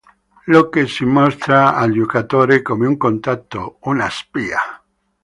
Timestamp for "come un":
2.63-2.97